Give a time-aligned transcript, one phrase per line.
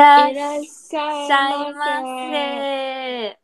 [0.00, 2.00] らっしいらっしゃいいま
[2.32, 3.38] せ。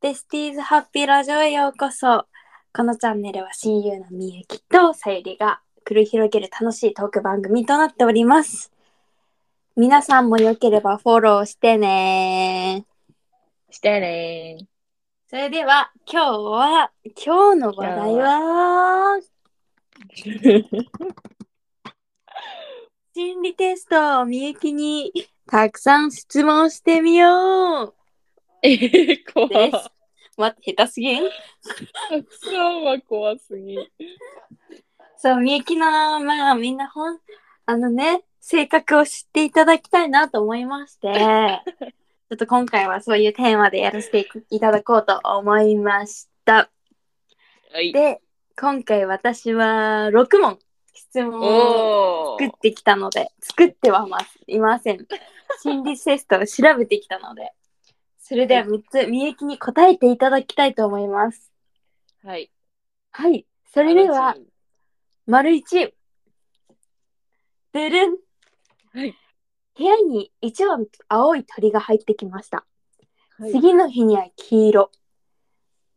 [0.00, 2.26] デスティーズハッピーラジオへようこそ。
[2.74, 8.72] このチャンネルは親友のみゆきとさゆりが繰り広げる楽しいトーク番組となっております。
[9.76, 12.84] 皆さんもよければフォローしてね。
[13.70, 14.66] してね
[15.28, 16.90] それでは今日は、
[17.24, 19.20] 今日の話題は、
[23.18, 25.12] 心理テストをみゆきに
[25.50, 27.92] たくさん質問してみよ
[28.62, 29.90] えー、怖す。
[30.36, 31.22] 待って、下手すぎん
[32.30, 33.76] そうは怖すぎ。
[35.16, 37.18] そう、みゆきの、まあみんなほん、
[37.66, 46.70] あのね、性格を知っていただきたいなと思いまして、 ちょっと今回はそういうテーマでやらせていただこうと思いました。
[47.72, 47.90] はい。
[47.90, 48.20] で、
[48.56, 50.60] 今回私は6問
[50.98, 54.06] 質問を作ってきたので、作っては
[54.48, 55.06] いません。
[55.62, 57.52] 心理テストを調べてきたので、
[58.18, 61.52] それでは3つ、みゆきに答えていただきたいと思います。
[62.24, 62.50] はい。
[63.12, 63.46] はい。
[63.72, 64.36] それでは、
[65.26, 65.92] 丸1。
[67.72, 68.16] でるん。
[68.92, 69.14] はい。
[69.76, 72.66] 部屋に1羽青い鳥が入ってきました。
[73.38, 74.90] はい、次の日には黄色。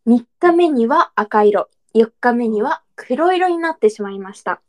[0.06, 1.70] 3日目には赤色。
[1.96, 4.62] 4日目には黒色になってしまいました。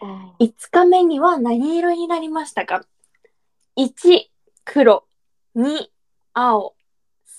[0.00, 2.84] あ5日目には何色になりましたか
[3.76, 4.30] ?1、
[4.64, 5.04] 黒。
[5.56, 5.88] 2、
[6.34, 6.74] 青。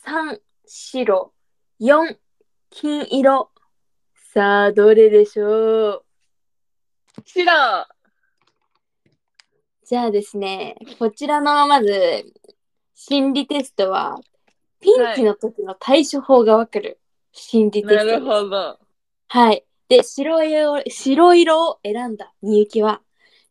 [0.06, 1.34] 3、白。
[1.80, 2.18] 4、
[2.70, 3.50] 金色。
[4.34, 6.04] さあ、どれでしょう？
[7.18, 7.86] ー知らん。
[9.86, 12.32] じゃあですね、こちらのまず
[12.94, 14.20] 心理テストは、
[14.80, 17.00] ピンチの時の対処法がわかる
[17.32, 18.06] 心理テストです。
[18.06, 18.80] なるほど。
[19.28, 19.66] はい。
[19.90, 23.02] で、白色を白色を選んだみゆきは、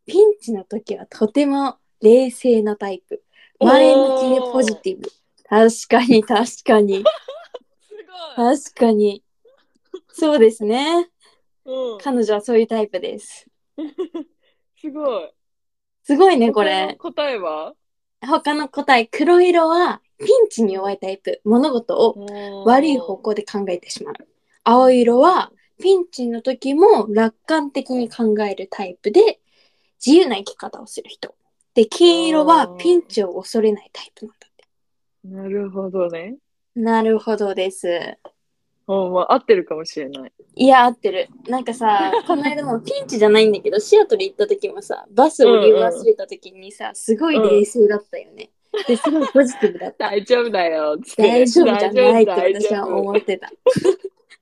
[0.07, 3.25] ピンチの時はとても冷静なタイプ。
[3.59, 5.11] 前向きでポジティブ。
[5.49, 7.05] 確かに、確かに。
[8.37, 9.25] 確かに。
[10.11, 11.11] そうですね。
[11.65, 13.49] うん、彼女はそういうタイプです。
[14.81, 15.31] すごい。
[16.05, 16.95] すごいね、これ。
[17.01, 17.75] 答えは？
[18.21, 21.41] 他の答え、黒色はピンチに弱いタイプ。
[21.45, 24.15] 物事を悪い方向で考えてしまう。
[24.63, 29.41] 青色はピンチの時も楽観的に考えるタイプで
[30.05, 31.35] 自由な生き方をする人。
[31.75, 34.67] で、金色はピンチを恐れないタイプなんだって。
[35.25, 36.37] なるほどね。
[36.75, 38.17] なるほどです。
[38.89, 40.33] うん、まあ、合ってるかもしれない。
[40.57, 41.29] いや、合ってる。
[41.47, 48.51] なんかさ、 この間もピンチじゃないんだけど、シアトル行った時もさ、バスを降り忘れた時にさ、すごい冷静だったよね。
[48.87, 50.09] で、すごいポジティブだった。
[50.11, 50.97] 大丈夫だよ。
[51.17, 53.51] 大丈夫じゃないって私は思ってた。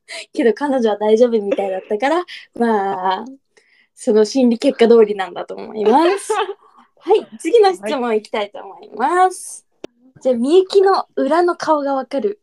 [0.32, 2.24] けど彼女は大丈夫みたいだったから、
[2.54, 3.24] まあ、
[3.94, 6.32] その心理結果通りなんだと思います。
[6.98, 9.66] はい、次の質問いきたいと思います。
[10.20, 12.40] じゃあ、みゆきの裏の顔がわかる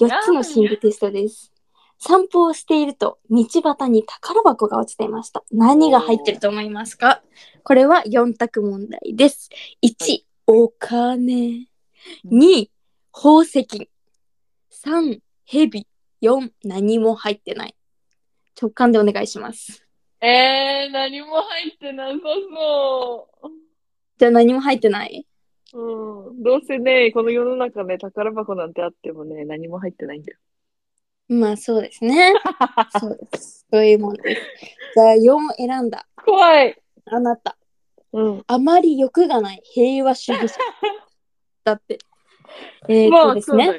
[0.00, 1.52] 4つの心理テストです。
[1.98, 5.42] 散歩をしていると道端に宝箱が落ちていました。
[5.50, 7.22] 何が入ってると思いますか？
[7.62, 9.48] これは4択問題です。
[9.82, 11.68] 1、お金。
[12.30, 12.68] 2、
[13.12, 13.90] 宝石。
[14.70, 15.86] 3、蛇。
[16.26, 17.76] 4、何も入ってない。
[18.60, 19.86] 直感でお願いします。
[20.20, 23.28] えー、何も入ってなさそ
[24.18, 25.26] じゃあ何も入ってない？
[25.74, 25.78] う。
[25.78, 26.42] うん。
[26.42, 30.38] どうせね、この世の中ね、宝箱なんてあってもね、何も入ってないんだよ。
[31.28, 32.32] まあそうですね。
[33.00, 33.66] そうです。
[33.70, 34.42] そういうもんです。
[34.94, 36.06] じゃあ4を選んだ。
[36.24, 36.80] 怖い。
[37.06, 37.58] あなた。
[38.12, 38.44] うん。
[38.46, 40.58] あまり欲がない平和主義者。
[41.64, 41.98] だって。
[42.88, 43.72] えー、まあ、とですね。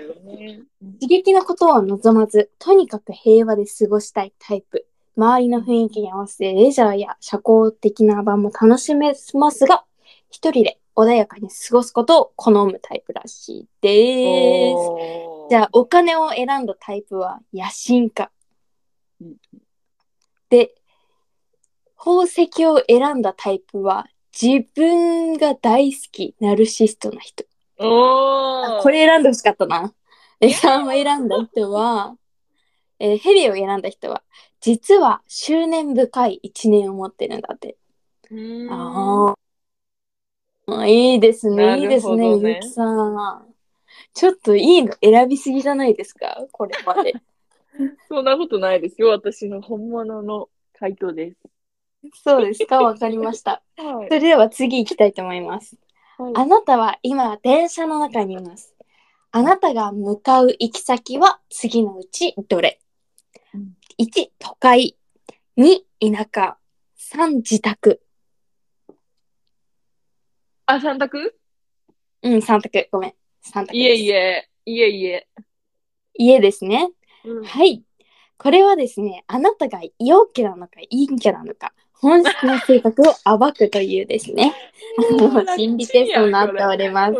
[0.99, 4.87] 刺激のことを望まず、とにかく平和で過ごしたいタイプ。
[5.17, 9.83] 周りの雰囲気に合わせてレジャーや社交的な場も楽しめますが、
[10.29, 15.49] 一人で穏やかに過ごすことを好むタイプらしいです。
[15.49, 18.31] じゃあ、お金を選んだタイプは野心家
[19.21, 19.35] うん。
[20.49, 20.75] で、
[21.97, 24.07] 宝石を選んだタイプは
[24.39, 27.43] 自分が大好き、ナルシストな人。
[27.79, 29.93] おーこれ選んでほしかったな。
[30.39, 32.15] え、3を選んだ人は、
[32.99, 34.23] えーヘビを選んだ人は、
[34.59, 37.77] 実は執念深い一年を持ってるんだって。
[38.31, 39.35] うーんあ
[40.67, 40.87] あ。
[40.87, 43.55] いいですね、いいですね、ゆきさん。
[44.13, 47.13] ちょっといいの選びすぎじゃないですかこれまで。
[48.09, 49.09] そんなことないですよ。
[49.09, 51.37] 私の本物の回答です。
[52.23, 53.61] そうですかわかりました。
[53.77, 54.13] はいそ。
[54.15, 55.77] れでは次行きたいと思います。
[56.17, 58.73] はいあなたは今電車の中にいます。
[59.31, 62.79] あなたが向かう行き先は次のうちどれ？
[63.53, 64.97] うん ?1、都会。
[65.57, 66.57] 2、田舎。
[67.15, 68.01] 3、自宅。
[70.65, 71.37] あ、三択？
[72.23, 72.87] うん、三択。
[72.91, 73.13] ごめん。
[73.41, 73.77] 三択です。
[73.77, 75.27] いえいえ、いえいえ。
[76.15, 76.89] 家ですね。
[77.25, 77.83] うんはい。
[78.39, 84.53] これはですね、あなたが陽キャなのか陰キャなのか、本質の性格を暴くというですね、
[85.09, 87.13] あの心理テストになっております。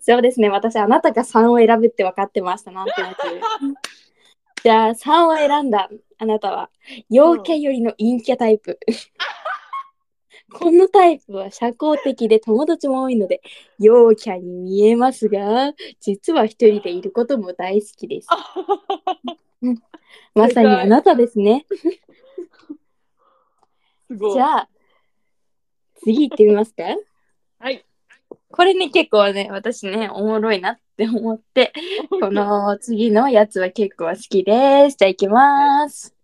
[0.00, 3.16] そうですね、私、あなたが3を選ぶって分かってました、なんとなく。
[4.62, 5.88] じゃあ、3を選んだ
[6.18, 6.70] あなたは、
[7.08, 8.78] 陽キャよりの陰キャタイプ。
[10.52, 13.40] このタイプは社交的で友達も多いので、
[13.78, 18.28] 陽キャに見えますが、実は一人でいることも大好きです。
[20.34, 21.66] まさにあなたですね。
[24.10, 24.32] すごい。
[24.34, 24.68] じゃあ、
[26.02, 26.82] 次行ってみますか？
[27.60, 27.84] はい。
[28.50, 31.72] これね、結構ね、私ね、おもろいなって思って、
[32.10, 34.96] この次のやつは結構好きです。
[34.96, 36.14] じゃあ行きます。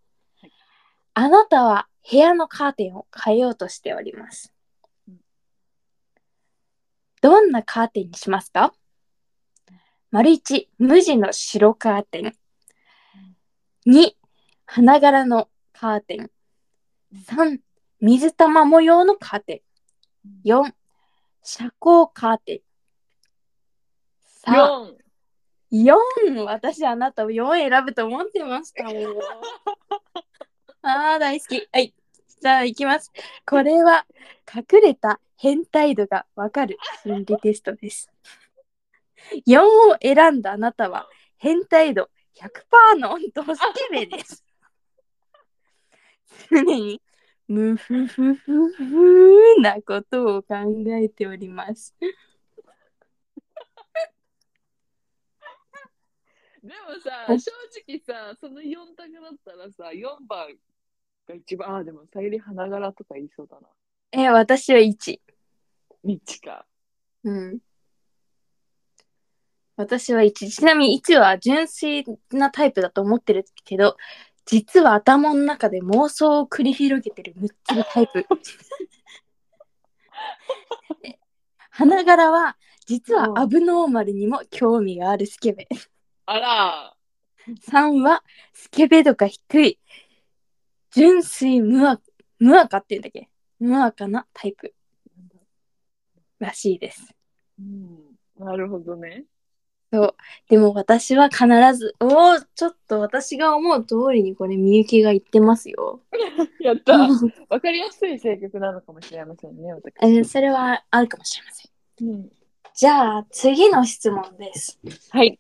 [0.40, 0.52] はい
[1.18, 4.52] あなたは部屋のカーテンを変えようとしております
[5.08, 5.20] うん。
[7.22, 8.74] どんなカーテンにしますか？
[10.10, 12.36] 丸一、無地の白カーテン。
[13.86, 14.14] 2、
[14.66, 16.30] 花柄のカーテン。
[17.26, 17.60] 3、
[18.00, 19.62] 水玉模様のカーテ
[20.44, 20.48] ン。
[20.48, 20.72] 4、
[21.42, 22.60] 遮光カーテン。
[24.20, 24.96] さあ、四。
[25.72, 26.44] 4!
[26.44, 28.94] 私あなたを4選ぶと思ってましたもん。
[30.82, 31.68] ああ、大好き。
[31.72, 31.94] はい。
[32.40, 33.10] じゃあ行きます。
[33.46, 34.06] これは
[34.54, 38.10] 隠れた変態度がわかる心理テストです。
[39.46, 41.08] 4を選んだあなたは
[41.38, 43.60] 変態度100%のドス
[43.90, 44.44] ケベです。
[46.50, 47.00] 常に
[47.48, 50.56] ムフフフフなことを考
[50.88, 51.94] えております。
[56.62, 57.52] でもさ、はい正
[57.86, 60.48] 直さ、その4択だったらさ、4番
[61.28, 63.68] が一番、あ、でもさゆり花柄とか言いそうだな。
[64.10, 65.20] え、私は1。
[66.02, 66.66] ミッチか。
[67.22, 67.60] うん。
[69.76, 70.50] 私は1。
[70.50, 73.96] ちなみに1は純粋なタイプだと思ってるけど、
[74.46, 78.24] 実は頭の中で妄想を繰り広げてるむっつりタイプ。
[81.04, 81.18] え
[81.70, 82.56] 花柄は、
[82.86, 85.68] 実はアブノーマルにも興味があるスケベ。
[86.26, 86.96] あら、
[87.70, 88.22] 3は、
[88.52, 89.78] スケベ度が低い。
[90.90, 92.02] 純粋無垢、
[92.38, 93.28] 無垢って言うんだっけ？
[93.58, 94.74] 無垢なタイプ
[96.38, 97.14] らしいです。
[97.58, 99.24] うん、なるほどね。
[99.96, 100.14] そう。
[100.50, 106.02] でも私は必ず、おお、ちょっと私が思う通りにこれみゆきが言ってますよ。
[106.60, 106.98] やった。
[107.48, 109.94] わかりやすい性格なのかもしれませんね、私。
[110.02, 111.68] えーそれはあるかもしれませ
[112.04, 112.08] ん。
[112.08, 112.30] うん、
[112.74, 114.78] じゃあ次の質問です。
[115.10, 115.38] はい。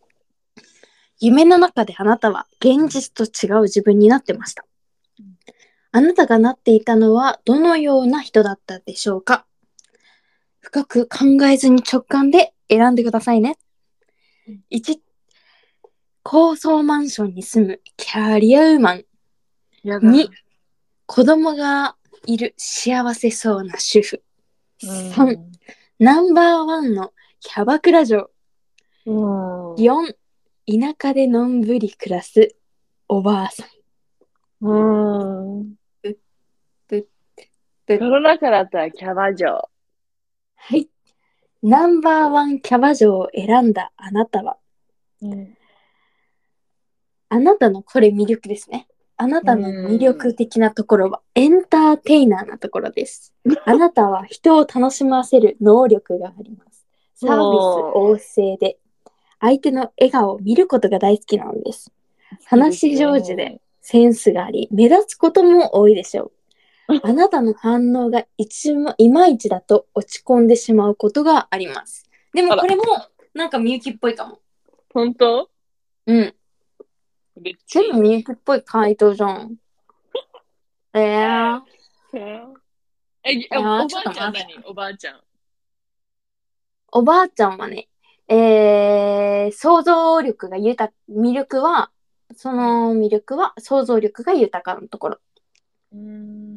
[1.20, 4.64] 夢の中であなたは現実と違う自分になってました
[5.18, 5.36] うん。
[5.92, 9.46] あなたがなっていたのはどのような人だったでしょうか
[10.60, 13.65] 深く考えずに直感で選んでくださいねうん。
[14.70, 15.00] 1、
[16.22, 19.04] 高層マンションに住むキャリアウーマン。
[19.82, 20.28] や2、
[21.06, 21.96] 子供が
[22.26, 24.22] いる幸せそうな主婦。
[24.82, 25.38] 3、
[25.98, 28.30] ナンバーワンのキャバクラ嬢。
[29.06, 29.74] うん。
[29.74, 30.14] 4、
[30.66, 32.56] 田舎でのんびり暮らす
[33.08, 33.66] おばあさん。
[34.66, 35.74] うん。
[37.86, 39.46] で世の中だったらキャバ嬢。
[40.56, 40.88] はい。
[41.62, 44.56] ナンバーワンキャバ嬢を選んだあなたは、
[45.22, 45.56] うん。
[47.28, 48.86] あなたのこれ魅力ですね。
[49.18, 53.32] あなたの魅力的なところはエンターテイナーなところです。
[53.64, 56.86] あなたは人を楽しませる能力があります。
[57.14, 57.60] サービス
[57.96, 58.78] 旺盛で、
[59.40, 61.90] 相手の笑顔を見ることが大好きなんです。
[62.44, 66.32] 話し上手でセンスがあり、目立つことも多いでしょう。
[67.02, 72.08] あなたの反応が一もいまいちだと落ち込んでしまうことがあります。
[72.32, 72.82] でもこれも
[73.34, 74.40] なんかみゆきっぽいかも。
[74.92, 75.50] 本当？
[76.06, 76.34] うん。
[77.40, 79.56] めっちゃいい全部みゆきっぽい回答じゃん。
[80.94, 81.60] えー、
[83.22, 85.20] え、おばあちゃん待何おばあちゃん。
[86.92, 87.88] おばあちゃんはね、
[88.28, 91.90] えー、想像力が豊か、魅力は、
[92.34, 95.18] その魅力は想像力が豊かなところ。
[95.92, 96.55] うん。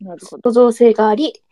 [0.00, 0.50] なるほど。
[0.50, 1.42] 創造性があり、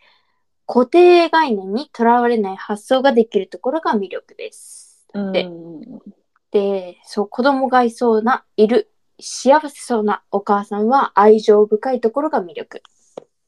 [0.66, 5.06] 固定概念にとらわれない発想ができるところが魅力です。
[5.32, 5.80] でうん
[6.50, 12.82] で、そう、子供がいそうな、いる、幸せそうなお母さんは愛情深いところが魅力。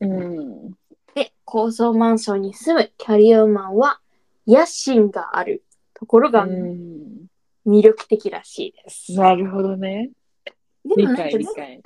[0.01, 0.73] うん。
[1.15, 4.01] で、高層マンションに住むキャリアマンは
[4.47, 5.65] 野心がある
[5.95, 7.29] ところがうん
[7.67, 9.13] 魅力的らしいです。
[9.13, 10.11] なるほどね。
[10.85, 11.83] 理でもなんか解理解。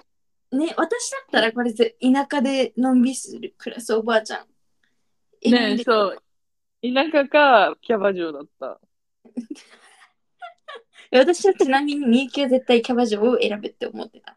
[0.52, 4.46] ね、私だったらこれぜ田舎でのんびりする暮らすおばあちゃん。
[5.50, 6.22] ねそう。
[6.82, 8.80] 田舎か、キャバ嬢だった。
[11.10, 14.36] 私はちなみにみゆきは絶対キャバ嬢を選ぶって思ってた。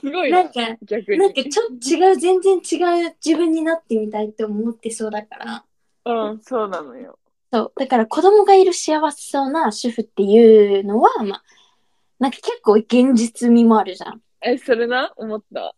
[0.00, 1.18] すごいな、なんか、逆に。
[1.18, 5.64] なんかちょっと違う、全然違う自分になってみたいって思ってそうだから。
[6.04, 7.18] うん、そうなのよ。
[7.52, 7.72] そう。
[7.76, 11.42] だから子供がいる幸せそうな主婦っていうのは、まあ、
[12.18, 14.20] なんか結構現実味もあるじゃん。
[14.40, 15.12] え、それな？
[15.16, 15.74] 思った。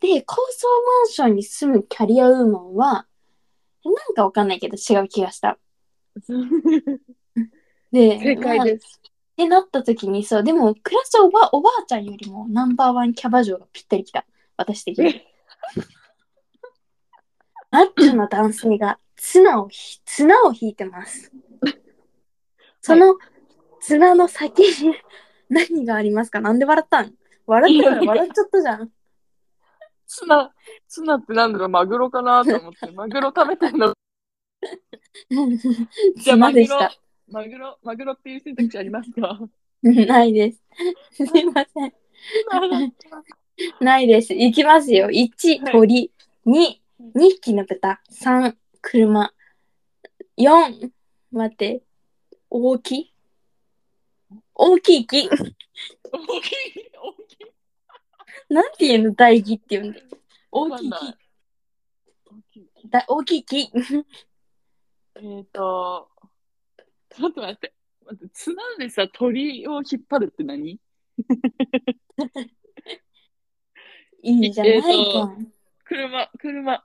[0.00, 3.06] で、高層マンションに住むキャリアウーマンは、
[3.84, 5.58] なんかわかんないけど違う気がした。
[7.92, 9.00] で、正解まあです。
[9.04, 14.26] ってなった時にそう、でも、クラスおばおばあちゃんよりもナンバーワンキャバ嬢がぴったりきた。
[14.56, 15.22] 私的に。
[17.70, 21.32] マッチョな男性が綱をひ、綱を引いてます。
[22.80, 23.18] その
[23.80, 24.94] 綱の先に
[25.48, 26.40] 何がありますか？
[26.40, 27.14] なんで笑ったん？
[27.46, 28.90] 笑ったら笑っちゃったじゃん。
[30.06, 30.52] ツナ、
[30.88, 33.92] ツナってなんだろう、マグロかなと思って、 マグロ食べてんの。
[36.16, 36.92] じゃあ綱でした。
[37.30, 39.38] マグロ、マグロっていう選択肢ありますか？
[39.82, 40.62] ないです。
[41.12, 41.92] すいません。
[43.80, 44.34] ないです。
[44.34, 45.08] いきますよ。
[45.08, 46.12] 1、はい鳥。
[46.46, 46.52] 2、
[47.14, 48.00] 2匹の豚。
[48.10, 49.32] 3、車。
[50.38, 50.90] 4、
[51.32, 51.82] 待って。
[52.50, 53.14] 大きい？
[54.58, 55.28] 大きい木。
[55.28, 55.40] 大きい、
[56.12, 56.42] 大
[57.28, 57.46] きい。
[58.50, 60.06] なんていうの大木って言うんだよ。
[60.50, 60.96] 大きい木。
[60.96, 61.14] 大
[62.50, 62.70] きい。
[62.90, 63.58] だ大きい木。
[63.60, 66.10] えっ、ー、と、
[67.10, 67.72] ちょっと待って。
[68.04, 70.80] 待って、綱でさ、鳥を引っ張るって何？
[74.22, 74.88] いいじゃないか。
[74.88, 75.30] えーと
[75.84, 76.84] 車、車。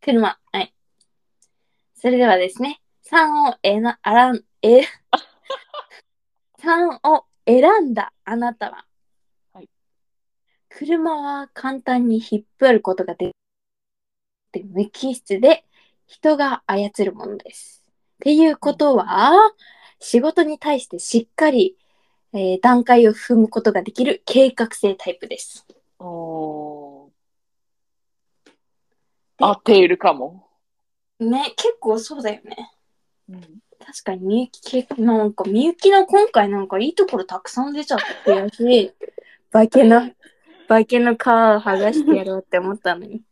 [0.00, 0.38] 車。
[0.52, 0.72] はい。
[1.94, 2.80] それではですね。
[3.10, 4.82] 3をえな、あらん、え、
[6.60, 8.84] 3を選んだあなたは、
[9.52, 9.68] はい
[10.68, 13.32] 車は簡単に引っ張ることがで
[14.52, 15.64] きる無機質で
[16.06, 17.84] 人が操るものです。
[17.86, 19.32] っていうことは、
[20.00, 21.76] 仕事に対してしっかり、
[22.32, 25.66] えー段階を踏むことができる計画性タイプです。
[25.98, 27.10] お
[29.38, 30.48] 合っているかも。
[31.20, 32.72] ね、結構そうだよね。
[33.28, 33.58] うん、
[33.90, 38.92] 確かにみゆき、けなんかみゆきの今回なんかいいところたくさん出ちゃってやし、
[39.50, 40.10] 化けの、
[40.68, 43.22] 化けの皮を剥がしてやろうって思ったのに。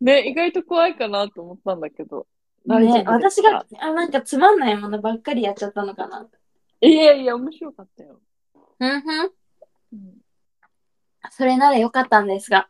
[0.00, 2.26] ね、意外と怖いかなと思ったんだけど。
[2.66, 6.26] ね、私が、あ、なんかつまんないものばっかりやっちゃったのかな。
[6.80, 8.20] いやいや、面白かったよ。
[8.80, 9.30] うんふん。
[9.92, 10.14] うん、
[11.30, 12.68] それならよかったんですが、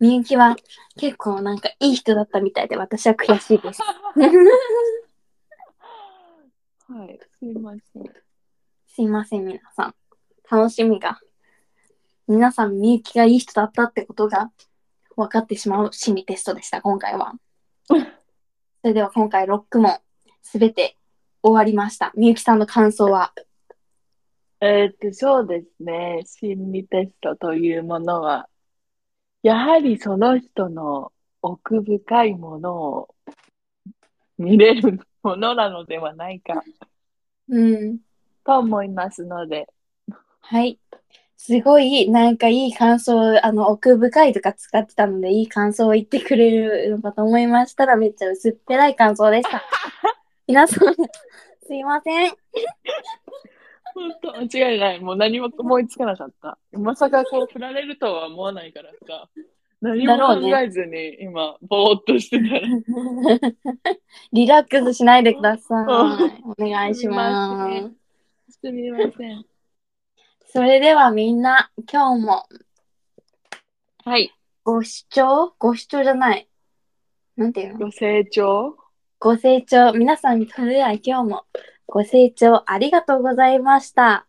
[0.00, 0.56] みゆきは
[0.98, 3.82] 結構なんかいい人だったみたいで私は悔しいです。
[6.88, 8.04] はい、すいません。
[8.86, 9.94] すいません、皆さん。
[10.48, 11.18] 楽しみが。
[12.28, 14.52] 皆さん、みゆきがいい人だったってことが
[15.16, 17.34] 分かってしまう心理テストでした、今回は。
[17.88, 17.94] そ
[18.84, 19.98] れでは今回6問
[20.42, 20.96] すべて
[21.42, 22.12] 終わりました。
[22.14, 23.32] みゆきさんの感想は？
[24.60, 26.22] えーっと、そうですね。
[26.24, 28.48] 心理テストというものは、
[29.42, 31.12] やはりその人の
[31.42, 33.14] 奥深いものを
[34.38, 36.62] 見れるものなのではないか
[37.48, 37.98] うん。
[38.44, 39.66] と思いますので、
[40.40, 40.78] はい。
[41.36, 49.62] すごい、なんかいい感想、あの、奥深いとか使ってたので、いい感想を言ってくれるのかと思いましたら、めっちゃ薄っぺらい感想でした。
[50.46, 50.94] 皆さん、
[51.66, 52.30] すいません。
[53.94, 55.00] 本当間違いない。
[55.00, 56.58] もう何も思いつかなかった。
[56.72, 59.28] まさかこう振られるとは思わないからさ、
[59.80, 62.60] 何も考えずに今、ぼーっとしてたら。
[64.32, 65.84] リラックスしないでください。
[65.84, 65.88] う
[66.48, 67.80] お願いしま
[68.48, 68.58] す。
[68.60, 69.44] すみません。
[70.46, 72.46] それではみんな、今日も
[74.04, 74.32] はい。
[74.64, 75.54] ご視聴？
[75.58, 76.48] ご視聴じゃない。
[77.36, 77.86] なんていうの？
[77.86, 78.76] ご清聴？
[79.18, 79.92] ご清聴。
[79.92, 81.44] 皆さん、それでは今日も
[81.86, 84.26] ご清聴ありがとうございました。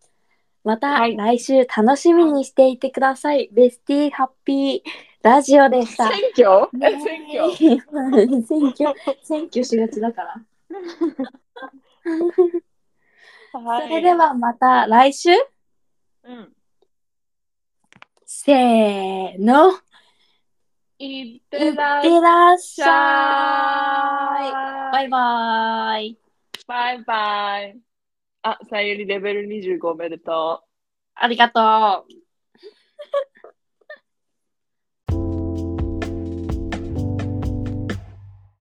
[0.63, 3.49] またはい来週楽しみにしていてください。
[3.53, 6.07] ベスティハッピーラジオでした。
[6.07, 6.69] 選挙？
[6.81, 7.51] え、選挙？
[8.47, 10.35] 選挙、選挙しがちだから。
[13.59, 13.89] はい。
[13.89, 15.31] それではまた来週？
[16.23, 16.53] うん。
[18.25, 19.77] せーの。
[20.97, 24.51] いっててらっしゃゃい。
[24.93, 25.05] バい。
[25.07, 26.17] イバイ。
[26.65, 27.77] バイバイ。
[28.43, 30.67] あ、さゆりレベル25おめでとう。
[31.15, 32.13] ありがとう。